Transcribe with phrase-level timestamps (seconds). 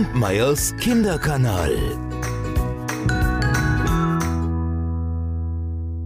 [0.00, 1.74] Kampmeyers Kinderkanal.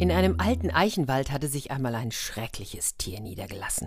[0.01, 3.87] In einem alten Eichenwald hatte sich einmal ein schreckliches Tier niedergelassen.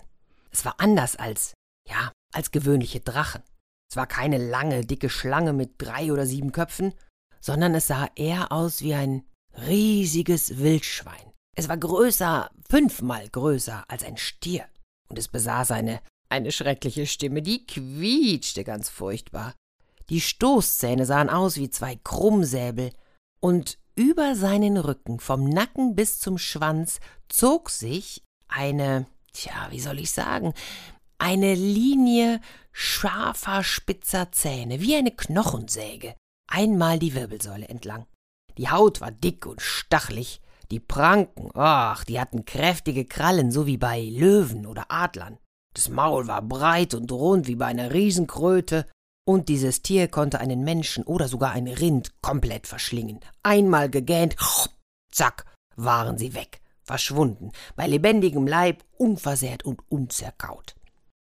[0.49, 1.55] Es war anders als,
[1.89, 3.43] ja, als gewöhnliche Drachen.
[3.91, 6.93] Es war keine lange, dicke Schlange mit drei oder sieben Köpfen,
[7.41, 9.25] sondern es sah eher aus wie ein
[9.67, 11.33] riesiges Wildschwein.
[11.57, 14.67] Es war größer, fünfmal größer als ein Stier.
[15.09, 19.53] Und es besaß eine, eine schreckliche Stimme, die quietschte ganz furchtbar.
[20.09, 22.91] Die Stoßzähne sahen aus wie zwei Krummsäbel,
[23.39, 29.99] und über seinen Rücken, vom Nacken bis zum Schwanz, zog sich eine, tja, wie soll
[29.99, 30.53] ich sagen,
[31.17, 32.39] eine Linie
[32.71, 36.15] scharfer, spitzer Zähne, wie eine Knochensäge,
[36.47, 38.05] einmal die Wirbelsäule entlang.
[38.57, 43.77] Die Haut war dick und stachlig, die Pranken, ach, die hatten kräftige Krallen, so wie
[43.77, 45.37] bei Löwen oder Adlern.
[45.73, 48.87] Das Maul war breit und rund wie bei einer Riesenkröte,
[49.27, 53.19] und dieses Tier konnte einen Menschen oder sogar ein Rind komplett verschlingen.
[53.43, 54.37] Einmal gegähnt,
[55.11, 60.75] zack, waren sie weg, verschwunden, bei lebendigem Leib, unversehrt und unzerkaut.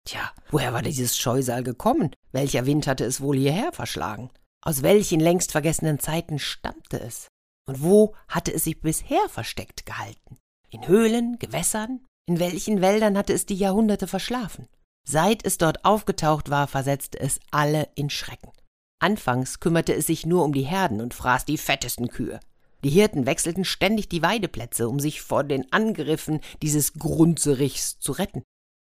[0.04, 2.12] Tja, woher war dieses Scheusal gekommen?
[2.30, 4.30] Welcher Wind hatte es wohl hierher verschlagen?
[4.62, 7.26] Aus welchen längst vergessenen Zeiten stammte es?
[7.66, 10.38] Und wo hatte es sich bisher versteckt gehalten?
[10.70, 12.06] In Höhlen, Gewässern?
[12.28, 14.68] In welchen Wäldern hatte es die Jahrhunderte verschlafen?
[15.10, 18.52] Seit es dort aufgetaucht war, versetzte es alle in Schrecken.
[19.00, 22.40] Anfangs kümmerte es sich nur um die Herden und fraß die fettesten Kühe.
[22.84, 28.42] Die Hirten wechselten ständig die Weideplätze, um sich vor den Angriffen dieses Grunzerichs zu retten.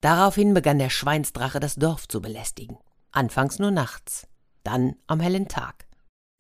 [0.03, 2.79] Daraufhin begann der Schweinsdrache das Dorf zu belästigen.
[3.13, 4.27] Anfangs nur nachts,
[4.65, 5.87] dann am hellen Tag.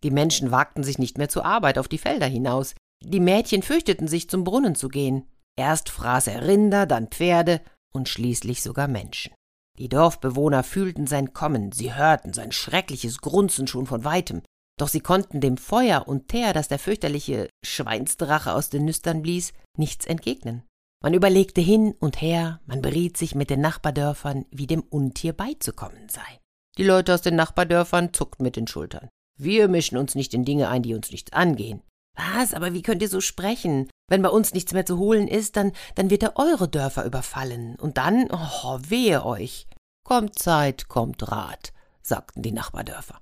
[0.03, 2.75] Die Menschen wagten sich nicht mehr zur Arbeit auf die Felder hinaus.
[3.05, 5.29] Die Mädchen fürchteten sich, zum Brunnen zu gehen.
[5.55, 7.61] Erst fraß er Rinder, dann Pferde
[7.93, 9.33] und schließlich sogar Menschen.
[9.79, 14.43] Die Dorfbewohner fühlten sein Kommen, sie hörten sein schreckliches Grunzen schon von weitem,
[14.79, 19.53] doch sie konnten dem Feuer und Teer, das der fürchterliche Schweinsdrache aus den Nüstern blies,
[19.77, 20.63] nichts entgegnen.
[21.03, 26.09] Man überlegte hin und her, man beriet sich mit den Nachbardörfern, wie dem Untier beizukommen
[26.09, 26.41] sei.
[26.77, 29.09] Die Leute aus den Nachbardörfern zuckten mit den Schultern.
[29.39, 31.83] Wir mischen uns nicht in Dinge ein, die uns nichts angehen.
[32.17, 33.89] Was, aber wie könnt ihr so sprechen?
[34.09, 37.77] Wenn bei uns nichts mehr zu holen ist, dann, dann wird er eure Dörfer überfallen.
[37.77, 39.67] Und dann, oh, wehe euch.
[40.05, 41.73] Kommt Zeit, kommt Rat,
[42.03, 43.21] sagten die Nachbardörfer.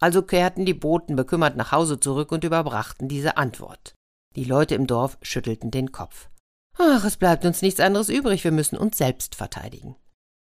[0.00, 3.94] Also kehrten die Boten bekümmert nach Hause zurück und überbrachten diese Antwort.
[4.34, 6.30] Die Leute im Dorf schüttelten den Kopf.
[6.78, 9.96] Ach, es bleibt uns nichts anderes übrig, wir müssen uns selbst verteidigen.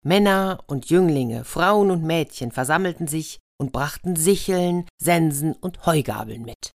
[0.03, 6.71] Männer und Jünglinge, Frauen und Mädchen versammelten sich und brachten Sicheln, Sensen und Heugabeln mit.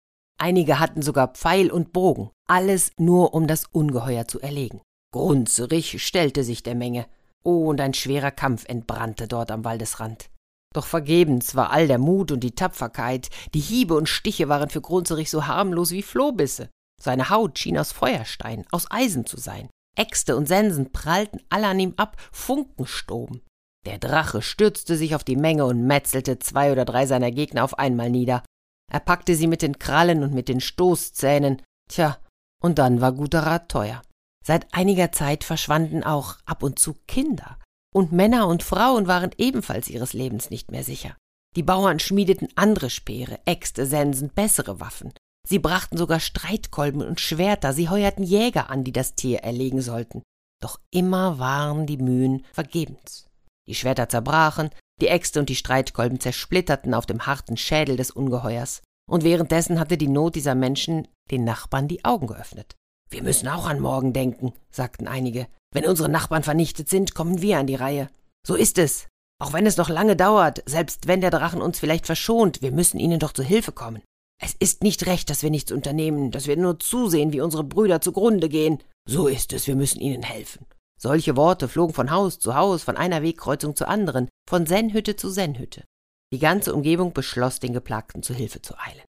[0.44, 4.82] Einige hatten sogar Pfeil und Bogen, alles nur um das Ungeheuer zu erlegen.
[5.14, 7.06] Grunzerig stellte sich der Menge.
[7.46, 10.30] Oh, und ein schwerer Kampf entbrannte dort am Waldesrand.
[10.74, 14.82] Doch vergebens war all der Mut und die Tapferkeit, die Hiebe und Stiche waren für
[14.82, 16.70] Grunzerich so harmlos wie Flohbisse.
[17.02, 19.70] Seine Haut schien aus Feuerstein, aus Eisen zu sein.
[19.96, 23.44] Äxte und Sensen prallten alle an ihm ab, Funken stoben.
[23.86, 27.80] Der Drache stürzte sich auf die Menge und metzelte zwei oder drei seiner Gegner auf
[27.80, 28.44] einmal nieder.
[28.92, 31.62] Er packte sie mit den Krallen und mit den Stoßzähnen.
[31.90, 32.18] Tja,
[32.62, 34.02] und dann war guter Rat teuer.
[34.46, 37.58] Seit einiger Zeit verschwanden auch ab und zu Kinder,
[37.94, 41.16] und Männer und Frauen waren ebenfalls ihres Lebens nicht mehr sicher.
[41.56, 45.14] Die Bauern schmiedeten andere Speere, Äxte, Sensen, bessere Waffen.
[45.48, 50.24] Sie brachten sogar Streitkolben und Schwerter, sie heuerten Jäger an, die das Tier erlegen sollten.
[50.62, 53.28] Doch immer waren die Mühen vergebens.
[53.68, 54.70] Die Schwerter zerbrachen,
[55.04, 58.82] die Äxte und die Streitkolben zersplitterten auf dem harten Schädel des Ungeheuers.
[59.06, 62.78] Und währenddessen hatte die Not dieser Menschen den Nachbarn die Augen geöffnet.
[63.10, 65.48] Wir müssen auch an morgen denken, sagten einige.
[65.74, 68.08] Wenn unsere Nachbarn vernichtet sind, kommen wir an die Reihe.
[68.48, 69.08] So ist es.
[69.42, 72.98] Auch wenn es noch lange dauert, selbst wenn der Drachen uns vielleicht verschont, wir müssen
[72.98, 74.02] ihnen doch zu Hilfe kommen.
[74.42, 78.00] Es ist nicht recht, dass wir nichts unternehmen, dass wir nur zusehen, wie unsere Brüder
[78.00, 78.82] zugrunde gehen.
[79.06, 80.66] So ist es, wir müssen ihnen helfen.
[81.04, 85.30] Solche Worte flogen von Haus zu Haus, von einer Wegkreuzung zur anderen, von Sennhütte zu
[85.30, 85.84] Sennhütte.
[86.32, 89.04] Die ganze Umgebung beschloss, den Geplagten zu Hilfe zu eilen.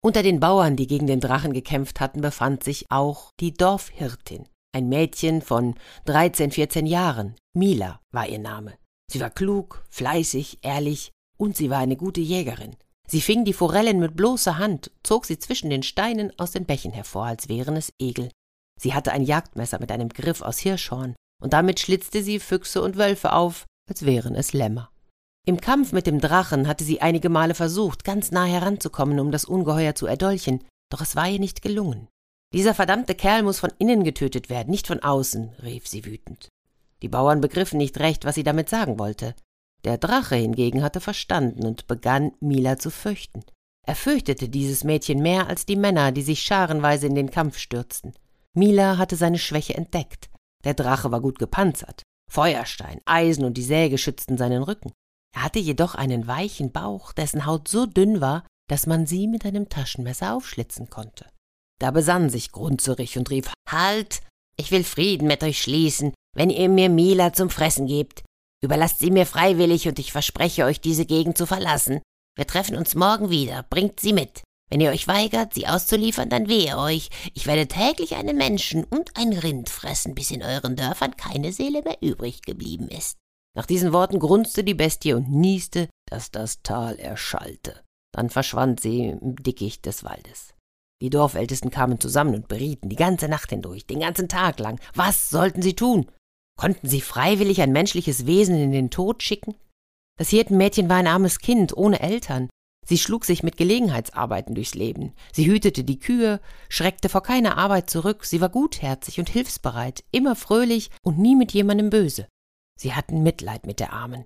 [0.00, 4.88] Unter den Bauern, die gegen den Drachen gekämpft hatten, befand sich auch die Dorfhirtin, ein
[4.88, 5.74] Mädchen von
[6.04, 7.34] dreizehn, vierzehn Jahren.
[7.52, 8.78] Mila war ihr Name.
[9.10, 12.76] Sie war klug, fleißig, ehrlich und sie war eine gute Jägerin.
[13.08, 16.92] Sie fing die Forellen mit bloßer Hand, zog sie zwischen den Steinen aus den Bächen
[16.92, 18.30] hervor, als wären es Egel.
[18.80, 22.96] Sie hatte ein Jagdmesser mit einem Griff aus Hirschhorn, und damit schlitzte sie Füchse und
[22.96, 24.90] Wölfe auf, als wären es Lämmer.
[25.46, 29.44] Im Kampf mit dem Drachen hatte sie einige Male versucht, ganz nah heranzukommen, um das
[29.44, 32.08] Ungeheuer zu erdolchen, doch es war ihr nicht gelungen.
[32.52, 36.48] Dieser verdammte Kerl muss von innen getötet werden, nicht von außen, rief sie wütend.
[37.02, 39.34] Die Bauern begriffen nicht recht, was sie damit sagen wollte.
[39.84, 43.44] Der Drache hingegen hatte verstanden und begann, Mila zu fürchten.
[43.86, 48.14] Er fürchtete dieses Mädchen mehr als die Männer, die sich scharenweise in den Kampf stürzten.
[48.52, 50.29] Mila hatte seine Schwäche entdeckt.
[50.64, 52.02] Der Drache war gut gepanzert.
[52.30, 54.92] Feuerstein, Eisen und die Säge schützten seinen Rücken.
[55.34, 59.44] Er hatte jedoch einen weichen Bauch, dessen Haut so dünn war, dass man sie mit
[59.44, 61.26] einem Taschenmesser aufschlitzen konnte.
[61.80, 64.22] Da besann sich Grunzerich und rief Halt.
[64.56, 68.22] Ich will Frieden mit euch schließen, wenn ihr mir Mila zum Fressen gebt.
[68.62, 72.02] Überlasst sie mir freiwillig und ich verspreche euch, diese Gegend zu verlassen.
[72.36, 74.42] Wir treffen uns morgen wieder, bringt sie mit.
[74.70, 77.10] Wenn ihr euch weigert, sie auszuliefern, dann wehe euch.
[77.34, 81.82] Ich werde täglich einen Menschen und ein Rind fressen, bis in euren Dörfern keine Seele
[81.82, 83.18] mehr übrig geblieben ist.
[83.56, 87.82] Nach diesen Worten grunzte die Bestie und nieste, dass das Tal erschallte.
[88.12, 90.54] Dann verschwand sie im Dickicht des Waldes.
[91.02, 94.78] Die Dorfältesten kamen zusammen und berieten die ganze Nacht hindurch, den ganzen Tag lang.
[94.94, 96.10] Was sollten sie tun?
[96.58, 99.54] Konnten sie freiwillig ein menschliches Wesen in den Tod schicken?
[100.18, 102.50] Das Hirtenmädchen war ein armes Kind ohne Eltern.
[102.90, 105.12] Sie schlug sich mit Gelegenheitsarbeiten durchs Leben.
[105.32, 108.24] Sie hütete die Kühe, schreckte vor keiner Arbeit zurück.
[108.24, 112.26] Sie war gutherzig und hilfsbereit, immer fröhlich und nie mit jemandem böse.
[112.76, 114.24] Sie hatten Mitleid mit der Armen.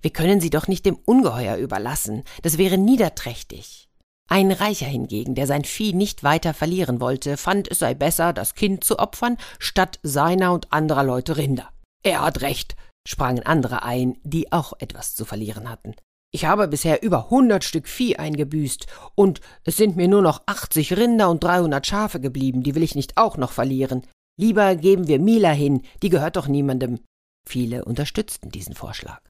[0.00, 2.22] Wir können sie doch nicht dem Ungeheuer überlassen.
[2.42, 3.88] Das wäre niederträchtig.
[4.30, 8.54] Ein Reicher hingegen, der sein Vieh nicht weiter verlieren wollte, fand es sei besser, das
[8.54, 11.72] Kind zu opfern, statt seiner und anderer Leute Rinder.
[12.04, 15.96] Er hat recht, sprangen andere ein, die auch etwas zu verlieren hatten.
[16.30, 20.96] Ich habe bisher über hundert Stück Vieh eingebüßt, und es sind mir nur noch achtzig
[20.96, 24.02] Rinder und dreihundert Schafe geblieben, die will ich nicht auch noch verlieren.
[24.38, 27.00] Lieber geben wir Mila hin, die gehört doch niemandem.
[27.46, 29.20] Viele unterstützten diesen Vorschlag.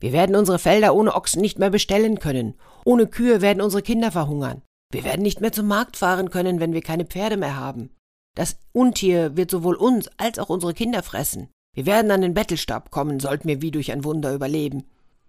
[0.00, 2.54] Wir werden unsere Felder ohne Ochsen nicht mehr bestellen können.
[2.84, 4.60] Ohne Kühe werden unsere Kinder verhungern.
[4.92, 7.90] Wir werden nicht mehr zum Markt fahren können, wenn wir keine Pferde mehr haben.
[8.36, 11.48] Das Untier wird sowohl uns als auch unsere Kinder fressen.
[11.74, 14.84] Wir werden an den Bettelstab kommen, sollten wir wie durch ein Wunder überleben.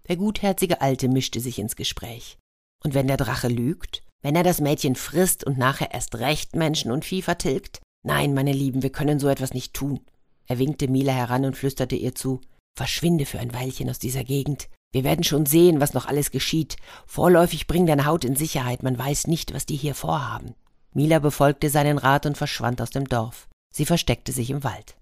[0.08, 2.38] Der gutherzige Alte mischte sich ins Gespräch.
[2.84, 4.04] Und wenn der Drache lügt?
[4.22, 7.82] Wenn er das Mädchen frisst und nachher erst recht Menschen und Vieh vertilgt?
[8.04, 10.00] Nein, meine Lieben, wir können so etwas nicht tun.
[10.48, 12.42] Er winkte Mila heran und flüsterte ihr zu
[12.78, 14.70] Verschwinde für ein Weilchen aus dieser Gegend.
[14.92, 16.78] Wir werden schon sehen, was noch alles geschieht.
[17.06, 20.56] Vorläufig bring deine Haut in Sicherheit, man weiß nicht, was die hier vorhaben.
[20.94, 23.50] Mila befolgte seinen Rat und verschwand aus dem Dorf.
[23.74, 24.96] Sie versteckte sich im Wald.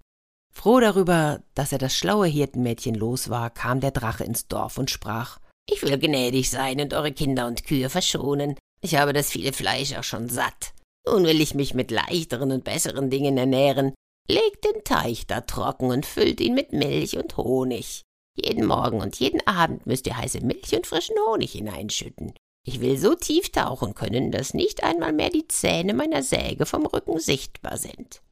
[0.56, 4.90] Froh darüber, dass er das schlaue Hirtenmädchen los war, kam der Drache ins Dorf und
[4.90, 8.56] sprach Ich will gnädig sein und eure Kinder und Kühe verschonen.
[8.80, 10.72] Ich habe das viele Fleisch auch schon satt.
[11.06, 13.94] Nun will ich mich mit leichteren und besseren Dingen ernähren.
[14.28, 18.02] Legt den Teich da trocken und füllt ihn mit Milch und Honig.
[18.36, 22.32] Jeden Morgen und jeden Abend müsst ihr heiße Milch und frischen Honig hineinschütten.
[22.66, 26.86] Ich will so tief tauchen können, dass nicht einmal mehr die Zähne meiner Säge vom
[26.86, 28.22] Rücken sichtbar sind.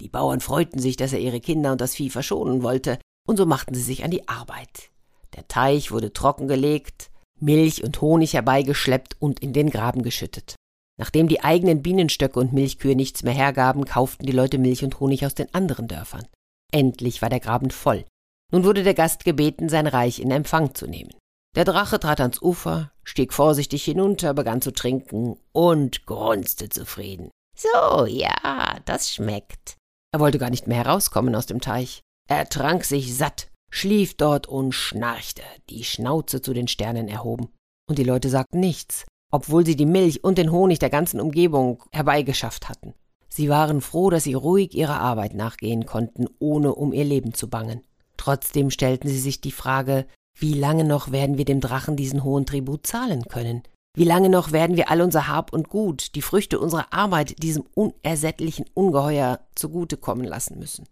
[0.00, 2.98] Die Bauern freuten sich, dass er ihre Kinder und das Vieh verschonen wollte,
[3.28, 4.90] und so machten sie sich an die Arbeit.
[5.36, 10.56] Der Teich wurde trockengelegt, Milch und Honig herbeigeschleppt und in den Graben geschüttet.
[10.98, 15.24] Nachdem die eigenen Bienenstöcke und Milchkühe nichts mehr hergaben, kauften die Leute Milch und Honig
[15.24, 16.26] aus den anderen Dörfern.
[16.72, 18.04] Endlich war der Graben voll.
[18.52, 21.14] Nun wurde der Gast gebeten, sein Reich in Empfang zu nehmen.
[21.56, 27.30] Der Drache trat ans Ufer, stieg vorsichtig hinunter, begann zu trinken und grunzte zufrieden.
[27.56, 29.76] So, ja, das schmeckt.
[30.12, 32.02] Er wollte gar nicht mehr herauskommen aus dem Teich.
[32.28, 37.48] Er trank sich satt, schlief dort und schnarchte, die Schnauze zu den Sternen erhoben.
[37.88, 41.84] Und die Leute sagten nichts, obwohl sie die Milch und den Honig der ganzen Umgebung
[41.92, 42.94] herbeigeschafft hatten.
[43.28, 47.48] Sie waren froh, dass sie ruhig ihrer Arbeit nachgehen konnten, ohne um ihr Leben zu
[47.48, 47.82] bangen.
[48.16, 52.46] Trotzdem stellten sie sich die Frage, wie lange noch werden wir dem Drachen diesen hohen
[52.46, 53.62] Tribut zahlen können?
[53.96, 57.64] Wie lange noch werden wir all unser Hab und Gut, die Früchte unserer Arbeit diesem
[57.74, 60.86] unersättlichen Ungeheuer zugutekommen lassen müssen?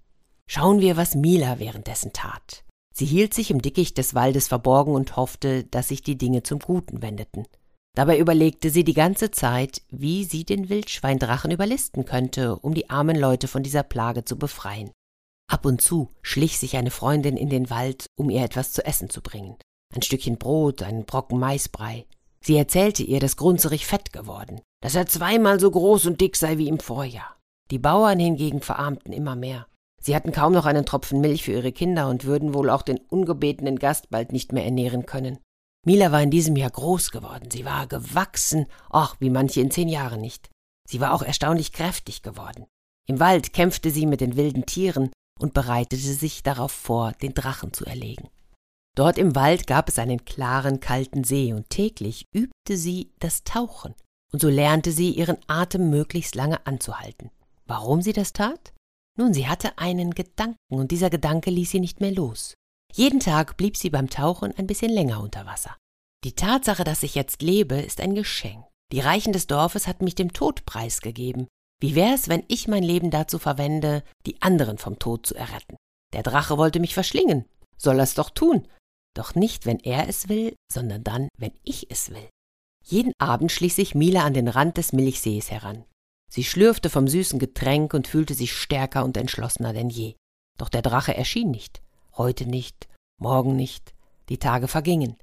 [0.49, 2.64] Schauen wir, was Mila währenddessen tat.
[2.93, 6.59] Sie hielt sich im Dickicht des Waldes verborgen und hoffte, dass sich die Dinge zum
[6.59, 7.47] Guten wendeten.
[7.95, 13.17] Dabei überlegte sie die ganze Zeit, wie sie den Wildschweindrachen überlisten könnte, um die armen
[13.17, 14.90] Leute von dieser Plage zu befreien.
[15.49, 19.11] Ab und zu schlich sich eine Freundin in den Wald, um ihr etwas zu essen
[19.11, 19.57] zu bringen.
[19.95, 22.07] Ein Stückchen Brot, einen Brocken Maisbrei.
[22.40, 26.59] Sie erzählte ihr, dass Grunzerich fett geworden, dass er zweimal so groß und dick sei
[26.59, 27.37] wie im Vorjahr.
[27.71, 29.66] Die Bauern hingegen verarmten immer mehr.
[30.00, 32.99] Sie hatten kaum noch einen Tropfen Milch für ihre Kinder und würden wohl auch den
[32.99, 35.38] ungebetenen Gast bald nicht mehr ernähren können.
[35.85, 39.88] Mila war in diesem Jahr groß geworden, sie war gewachsen, ach, wie manche in zehn
[39.88, 40.50] Jahren nicht.
[40.88, 42.66] Sie war auch erstaunlich kräftig geworden.
[43.07, 47.73] Im Wald kämpfte sie mit den wilden Tieren und bereitete sich darauf vor, den Drachen
[47.73, 48.28] zu erlegen.
[48.99, 53.95] Dort im Wald gab es einen klaren, kalten See, und täglich übte sie das Tauchen,
[54.33, 57.31] und so lernte sie, ihren Atem möglichst lange anzuhalten.
[57.64, 58.73] Warum sie das tat?
[59.17, 62.55] Nun, sie hatte einen Gedanken, und dieser Gedanke ließ sie nicht mehr los.
[62.93, 65.76] Jeden Tag blieb sie beim Tauchen ein bisschen länger unter Wasser.
[66.25, 68.64] Die Tatsache, dass ich jetzt lebe, ist ein Geschenk.
[68.90, 71.47] Die Reichen des Dorfes hatten mich dem Tod preisgegeben.
[71.81, 75.76] Wie wär's, wenn ich mein Leben dazu verwende, die anderen vom Tod zu erretten?
[76.12, 77.45] Der Drache wollte mich verschlingen.
[77.76, 78.67] Soll er's doch tun.
[79.15, 82.29] Doch nicht, wenn er es will, sondern dann, wenn ich es will.
[82.85, 85.85] Jeden Abend schlich sich Mila an den Rand des Milchsees heran.
[86.31, 90.15] Sie schlürfte vom süßen Getränk und fühlte sich stärker und entschlossener denn je.
[90.59, 91.83] Doch der Drache erschien nicht.
[92.17, 92.88] Heute nicht,
[93.19, 93.95] morgen nicht.
[94.29, 95.17] Die Tage vergingen.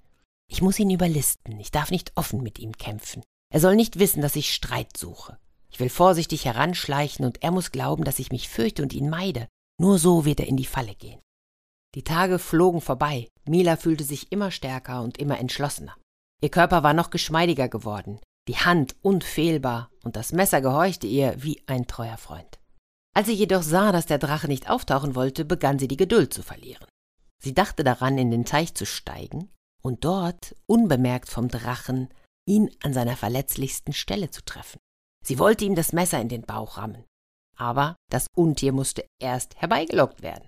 [0.47, 1.59] Ich muss ihn überlisten.
[1.59, 3.23] Ich darf nicht offen mit ihm kämpfen.
[3.51, 5.37] Er soll nicht wissen, dass ich Streit suche.
[5.71, 9.47] Ich will vorsichtig heranschleichen und er muss glauben, dass ich mich fürchte und ihn meide.
[9.79, 11.19] Nur so wird er in die Falle gehen.
[11.95, 13.27] Die Tage flogen vorbei.
[13.47, 15.95] Mila fühlte sich immer stärker und immer entschlossener.
[16.41, 21.61] Ihr Körper war noch geschmeidiger geworden, die Hand unfehlbar und das Messer gehorchte ihr wie
[21.67, 22.59] ein treuer Freund.
[23.15, 26.43] Als sie jedoch sah, dass der Drache nicht auftauchen wollte, begann sie die Geduld zu
[26.43, 26.85] verlieren.
[27.41, 29.49] Sie dachte daran, in den Teich zu steigen
[29.81, 32.09] und dort, unbemerkt vom Drachen,
[32.47, 34.79] ihn an seiner verletzlichsten Stelle zu treffen.
[35.25, 37.05] Sie wollte ihm das Messer in den Bauch rammen.
[37.57, 40.47] Aber das Untier musste erst herbeigelockt werden.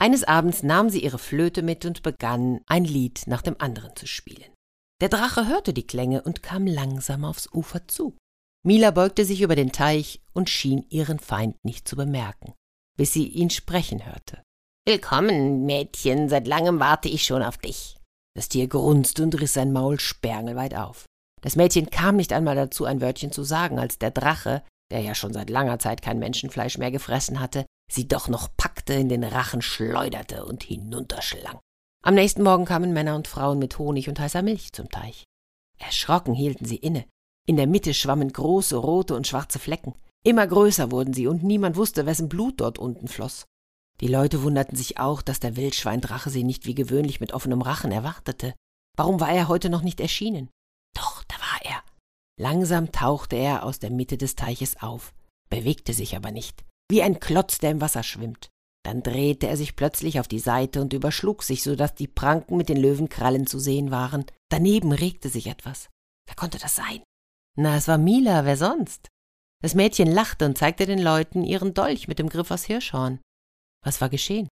[0.00, 4.06] Eines Abends nahm sie ihre Flöte mit und begann, ein Lied nach dem anderen zu
[4.06, 4.52] spielen.
[5.00, 8.16] Der Drache hörte die Klänge und kam langsam aufs Ufer zu.
[8.64, 12.54] Mila beugte sich über den Teich und schien ihren Feind nicht zu bemerken,
[12.96, 14.42] bis sie ihn sprechen hörte.
[14.86, 17.96] Willkommen, Mädchen, seit langem warte ich schon auf dich.
[18.36, 21.06] Das Tier grunzte und riss sein Maul sperrangelweit auf.
[21.42, 25.14] Das Mädchen kam nicht einmal dazu, ein Wörtchen zu sagen, als der Drache, der ja
[25.14, 29.24] schon seit langer Zeit kein Menschenfleisch mehr gefressen hatte, sie doch noch packte, in den
[29.24, 31.58] Rachen schleuderte und hinunterschlang.
[32.02, 35.24] Am nächsten Morgen kamen Männer und Frauen mit Honig und heißer Milch zum Teich.
[35.78, 37.04] Erschrocken hielten sie inne.
[37.46, 39.94] In der Mitte schwammen große rote und schwarze Flecken.
[40.24, 43.46] Immer größer wurden sie, und niemand wusste, wessen Blut dort unten floss.
[44.00, 47.90] Die Leute wunderten sich auch, dass der Wildschweindrache sie nicht wie gewöhnlich mit offenem Rachen
[47.90, 48.54] erwartete.
[48.96, 50.50] Warum war er heute noch nicht erschienen?
[50.94, 51.82] Doch, da war er.
[52.38, 55.12] Langsam tauchte er aus der Mitte des Teiches auf,
[55.50, 58.48] bewegte sich aber nicht, wie ein Klotz, der im Wasser schwimmt.
[58.88, 62.56] Dann drehte er sich plötzlich auf die Seite und überschlug sich, so dass die Pranken
[62.56, 64.24] mit den Löwenkrallen zu sehen waren.
[64.50, 65.90] Daneben regte sich etwas.
[66.26, 67.02] Wer konnte das sein?
[67.54, 69.08] Na, es war Mila, wer sonst?
[69.62, 73.20] Das Mädchen lachte und zeigte den Leuten ihren Dolch mit dem Griff aus Hirschhorn.
[73.84, 74.48] Was war geschehen?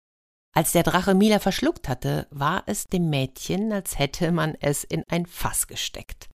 [0.52, 5.04] Als der Drache Mila verschluckt hatte, war es dem Mädchen, als hätte man es in
[5.06, 6.28] ein Fass gesteckt.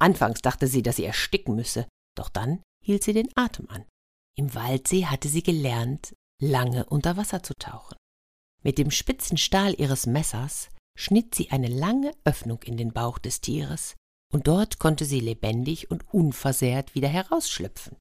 [0.00, 3.84] Anfangs dachte sie, dass sie ersticken müsse, doch dann hielt sie den Atem an.
[4.38, 7.96] Im Waldsee hatte sie gelernt, lange unter Wasser zu tauchen.
[8.62, 10.68] Mit dem spitzen Stahl ihres Messers
[10.98, 13.96] schnitt sie eine lange Öffnung in den Bauch des Tieres,
[14.32, 17.96] und dort konnte sie lebendig und unversehrt wieder herausschlüpfen.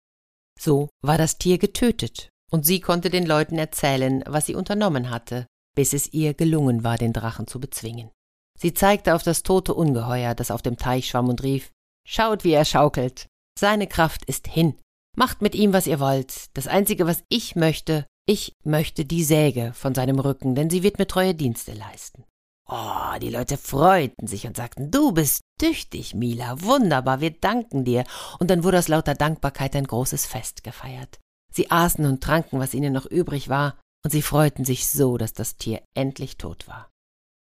[0.59, 5.47] So war das Tier getötet, und sie konnte den Leuten erzählen, was sie unternommen hatte,
[5.75, 8.11] bis es ihr gelungen war, den Drachen zu bezwingen.
[8.59, 11.71] Sie zeigte auf das tote Ungeheuer, das auf dem Teich schwamm, und rief
[12.07, 13.27] Schaut, wie er schaukelt.
[13.57, 14.77] Seine Kraft ist hin.
[15.15, 16.55] Macht mit ihm, was ihr wollt.
[16.55, 20.99] Das Einzige, was ich möchte, ich möchte die Säge von seinem Rücken, denn sie wird
[20.99, 22.23] mir treue Dienste leisten.
[22.65, 28.05] Oh, die Leute freuten sich und sagten, du bist tüchtig, Mila, wunderbar, wir danken dir.
[28.39, 31.19] Und dann wurde aus lauter Dankbarkeit ein großes Fest gefeiert.
[31.53, 35.33] Sie aßen und tranken, was ihnen noch übrig war, und sie freuten sich so, dass
[35.33, 36.89] das Tier endlich tot war.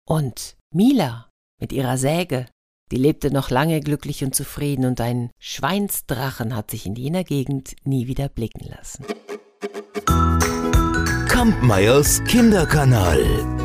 [0.08, 2.46] Und Mila mit ihrer Säge,
[2.90, 7.76] die lebte noch lange glücklich und zufrieden, und ein Schweinsdrachen hat sich in jener Gegend
[7.84, 9.06] nie wieder blicken lassen.
[11.32, 13.61] Kampmeyers Kinderkanal.